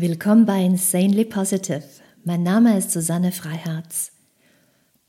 [0.00, 1.82] Willkommen bei Insanely Positive.
[2.22, 4.12] Mein Name ist Susanne Freiherz.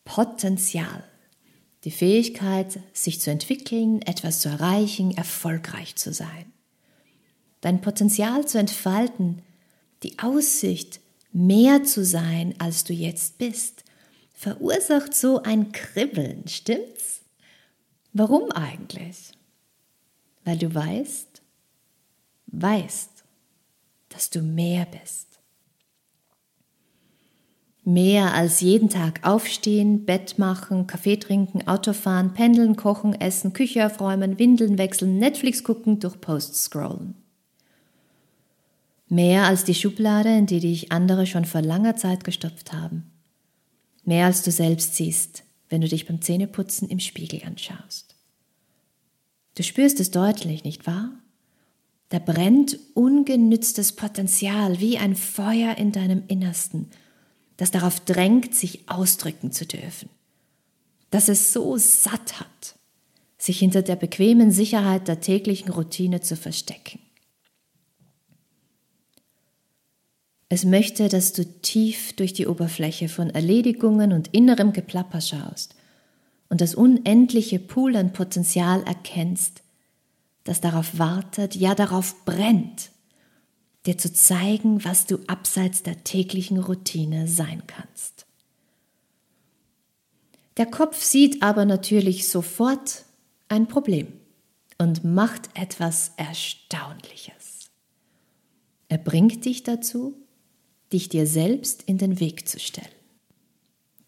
[0.04, 1.04] Potenzial.
[1.84, 6.52] Die Fähigkeit, sich zu entwickeln, etwas zu erreichen, erfolgreich zu sein.
[7.62, 9.44] Dein Potenzial zu entfalten,
[10.02, 11.02] die Aussicht,
[11.32, 13.84] mehr zu sein, als du jetzt bist,
[14.34, 17.22] verursacht so ein Kribbeln, stimmt's?
[18.12, 19.34] Warum eigentlich?
[20.46, 21.44] Weil du weißt,
[22.48, 23.19] weißt,
[24.10, 25.30] dass du mehr bist.
[27.86, 33.86] Mehr als jeden Tag aufstehen, Bett machen, Kaffee trinken, Auto fahren, pendeln, kochen, essen, Küche
[33.86, 37.16] aufräumen, Windeln wechseln, Netflix gucken, durch Posts scrollen.
[39.08, 43.10] Mehr als die Schublade, in die dich andere schon vor langer Zeit gestopft haben.
[44.04, 48.16] Mehr als du selbst siehst, wenn du dich beim Zähneputzen im Spiegel anschaust.
[49.56, 51.12] Du spürst es deutlich, nicht wahr?
[52.10, 56.88] Da brennt ungenütztes Potenzial wie ein Feuer in deinem Innersten,
[57.58, 60.10] das darauf drängt, sich ausdrücken zu dürfen.
[61.12, 62.76] Dass es so satt hat,
[63.38, 67.00] sich hinter der bequemen Sicherheit der täglichen Routine zu verstecken.
[70.50, 75.76] Es möchte, dass du tief durch die Oberfläche von Erledigungen und innerem Geplapper schaust
[76.50, 79.62] und das unendliche Pool an Potenzial erkennst,
[80.50, 82.90] das darauf wartet, ja darauf brennt,
[83.86, 88.26] dir zu zeigen, was du abseits der täglichen Routine sein kannst.
[90.58, 93.06] Der Kopf sieht aber natürlich sofort
[93.48, 94.08] ein Problem
[94.80, 97.70] und macht etwas Erstaunliches.
[98.88, 100.16] Er bringt dich dazu,
[100.92, 102.88] dich dir selbst in den Weg zu stellen.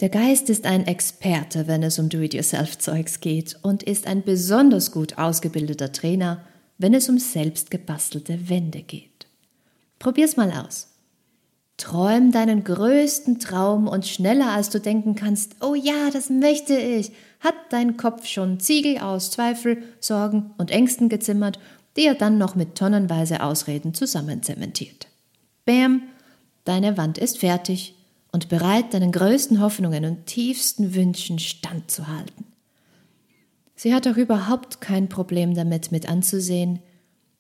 [0.02, 5.19] Der Geist ist ein Experte, wenn es um Do-it-yourself-Zeugs geht und ist ein besonders gut
[5.19, 6.43] ausgebildeter Trainer,
[6.80, 9.27] wenn es um selbst gebastelte Wände geht.
[9.99, 10.87] Probier's mal aus.
[11.77, 17.11] Träum deinen größten Traum und schneller als du denken kannst, oh ja, das möchte ich,
[17.39, 21.59] hat dein Kopf schon Ziegel aus Zweifel, Sorgen und Ängsten gezimmert,
[21.95, 25.05] die er dann noch mit tonnenweise Ausreden zusammenzementiert.
[25.65, 26.02] Bäm,
[26.65, 27.93] deine Wand ist fertig
[28.31, 32.45] und bereit, deinen größten Hoffnungen und tiefsten Wünschen standzuhalten.
[33.75, 36.80] Sie hat auch überhaupt kein Problem damit, mit anzusehen,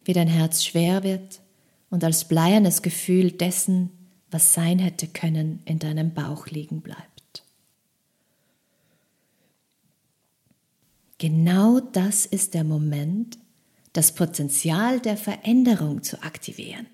[0.03, 1.41] wie dein Herz schwer wird
[1.89, 3.91] und als bleiernes Gefühl dessen,
[4.31, 7.43] was sein hätte können, in deinem Bauch liegen bleibt.
[11.19, 13.37] Genau das ist der Moment,
[13.93, 16.87] das Potenzial der Veränderung zu aktivieren.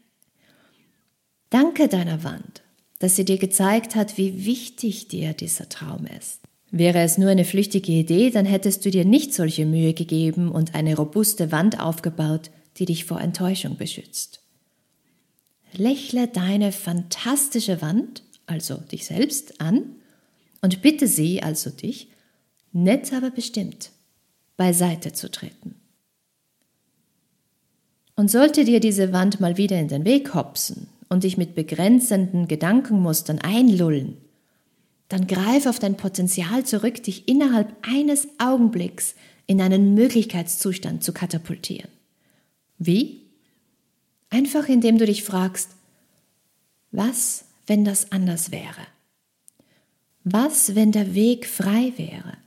[1.49, 2.63] Danke deiner Wand
[2.99, 6.41] dass sie dir gezeigt hat, wie wichtig dir dieser Traum ist.
[6.71, 10.75] Wäre es nur eine flüchtige Idee, dann hättest du dir nicht solche Mühe gegeben und
[10.75, 14.41] eine robuste Wand aufgebaut, die dich vor Enttäuschung beschützt.
[15.73, 19.95] Lächle deine fantastische Wand, also dich selbst, an
[20.61, 22.09] und bitte sie, also dich,
[22.73, 23.91] nett aber bestimmt,
[24.57, 25.75] beiseite zu treten.
[28.15, 32.47] Und sollte dir diese Wand mal wieder in den Weg hopsen und dich mit begrenzenden
[32.47, 34.17] Gedankenmustern einlullen,
[35.09, 41.89] dann greif auf dein Potenzial zurück, dich innerhalb eines Augenblicks in einen Möglichkeitszustand zu katapultieren.
[42.77, 43.21] Wie?
[44.29, 45.69] Einfach indem du dich fragst,
[46.91, 48.87] was, wenn das anders wäre?
[50.23, 52.37] Was, wenn der Weg frei wäre?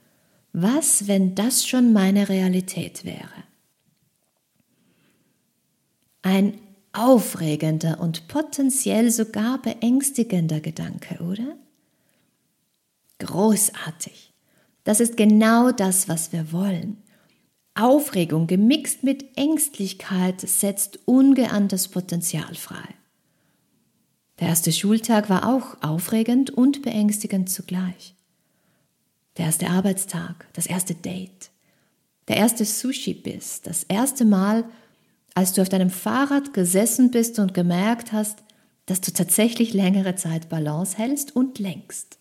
[0.52, 3.44] Was, wenn das schon meine Realität wäre?
[6.22, 6.58] Ein
[6.92, 11.56] aufregender und potenziell sogar beängstigender Gedanke, oder?
[13.18, 14.32] Großartig.
[14.84, 16.96] Das ist genau das, was wir wollen.
[17.74, 22.94] Aufregung gemixt mit Ängstlichkeit setzt ungeahntes Potenzial frei.
[24.40, 28.14] Der erste Schultag war auch aufregend und beängstigend zugleich.
[29.36, 31.50] Der erste Arbeitstag, das erste Date,
[32.26, 34.64] der erste Sushi-Biss, das erste Mal,
[35.34, 38.38] als du auf deinem Fahrrad gesessen bist und gemerkt hast,
[38.86, 42.18] dass du tatsächlich längere Zeit Balance hältst und lenkst.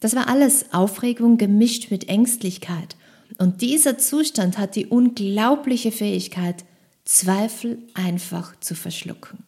[0.00, 2.96] Das war alles Aufregung gemischt mit Ängstlichkeit.
[3.38, 6.64] Und dieser Zustand hat die unglaubliche Fähigkeit,
[7.04, 9.44] Zweifel einfach zu verschlucken.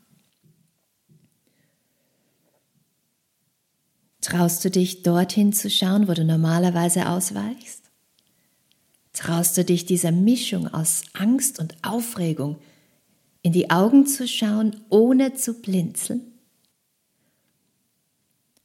[4.20, 7.83] Traust du dich dorthin zu schauen, wo du normalerweise ausweichst?
[9.14, 12.58] Traust du dich dieser Mischung aus Angst und Aufregung
[13.42, 16.32] in die Augen zu schauen, ohne zu blinzeln?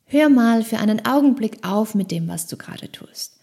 [0.05, 3.37] Hör mal für einen Augenblick auf mit dem, was du gerade tust.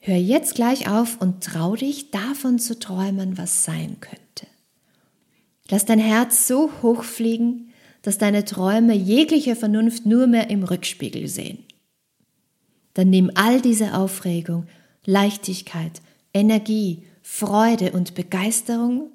[0.00, 4.48] Hör jetzt gleich auf und trau dich davon zu träumen, was sein könnte.
[5.68, 7.72] Lass dein Herz so hoch fliegen,
[8.02, 11.58] dass deine Träume jegliche Vernunft nur mehr im Rückspiegel sehen.
[12.94, 14.66] Dann nimm all diese Aufregung,
[15.10, 16.00] Leichtigkeit,
[16.32, 19.10] Energie, Freude und Begeisterung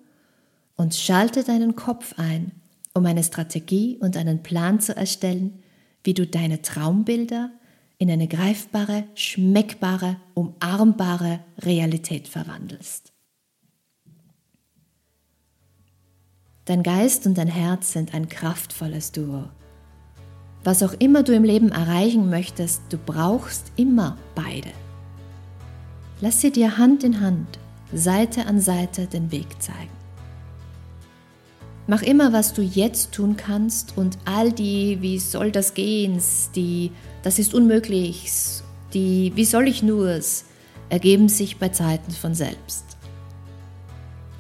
[0.76, 2.52] und schalte deinen Kopf ein,
[2.94, 5.64] um eine Strategie und einen Plan zu erstellen,
[6.04, 7.50] wie du deine Traumbilder
[7.98, 13.14] in eine greifbare, schmeckbare, umarmbare Realität verwandelst.
[16.66, 19.46] Dein Geist und dein Herz sind ein kraftvolles Duo.
[20.66, 24.72] Was auch immer du im Leben erreichen möchtest, du brauchst immer beide.
[26.26, 27.60] Lass sie dir Hand in Hand,
[27.94, 29.92] Seite an Seite den Weg zeigen.
[31.86, 36.20] Mach immer, was du jetzt tun kannst und all die, wie soll das gehen,
[36.56, 36.92] die,
[37.22, 38.32] das ist unmöglich,
[38.96, 40.46] die, wie soll ich nur es,
[40.90, 42.86] ergeben sich bei Zeiten von selbst.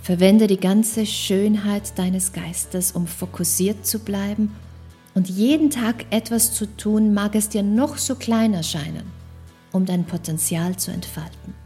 [0.01, 4.55] Verwende die ganze Schönheit deines Geistes, um fokussiert zu bleiben
[5.13, 9.11] und jeden Tag etwas zu tun, mag es dir noch so klein erscheinen,
[9.71, 11.64] um dein Potenzial zu entfalten.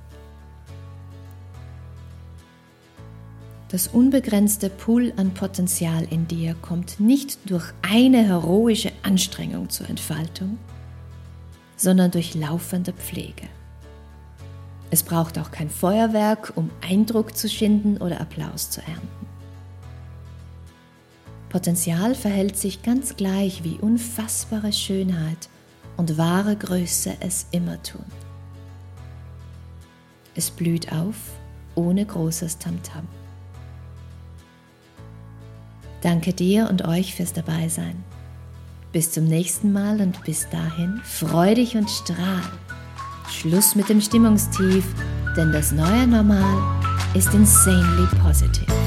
[3.72, 10.58] Das unbegrenzte Pool an Potenzial in dir kommt nicht durch eine heroische Anstrengung zur Entfaltung,
[11.78, 13.48] sondern durch laufende Pflege.
[14.90, 19.28] Es braucht auch kein Feuerwerk, um Eindruck zu schinden oder Applaus zu ernten.
[21.50, 25.48] Potenzial verhält sich ganz gleich, wie unfassbare Schönheit
[25.96, 28.06] und wahre Größe es immer tun.
[30.34, 31.16] Es blüht auf
[31.76, 33.04] ohne großes Tamtam.
[33.04, 33.29] -Tam.
[36.02, 38.04] Danke dir und euch fürs Dabeisein.
[38.92, 42.42] Bis zum nächsten Mal und bis dahin freu dich und strahl.
[43.30, 44.86] Schluss mit dem Stimmungstief,
[45.38, 46.80] denn das neue Normal
[47.14, 48.79] ist insanely positive.